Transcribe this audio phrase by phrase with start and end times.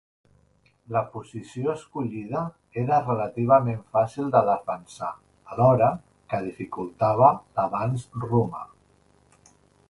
[0.93, 2.41] La posició escollida
[2.83, 5.11] era relativament fàcil de defensar
[5.57, 5.91] alhora
[6.33, 7.31] que dificultava
[7.61, 8.67] l'avanç romà.